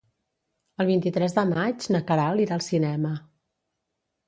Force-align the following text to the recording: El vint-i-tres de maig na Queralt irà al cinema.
El 0.83 0.87
vint-i-tres 0.89 1.35
de 1.35 1.43
maig 1.51 1.87
na 1.97 2.03
Queralt 2.09 2.45
irà 2.47 2.59
al 2.59 2.67
cinema. 2.71 3.15